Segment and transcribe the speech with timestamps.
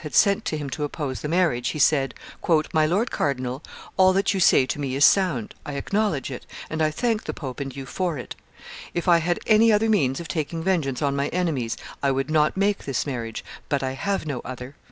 [0.03, 2.11] had sent to him to oppose the marriage, he said,
[2.73, 3.61] "My lord cardinal,
[3.97, 7.35] all that you say to me is sound; I acknowledge it, and I thank the
[7.35, 8.35] pope and you for it;
[8.95, 12.57] if I had any other means of taking vengeance on my enemies, I would not
[12.57, 14.75] make this marriage; but I have no other."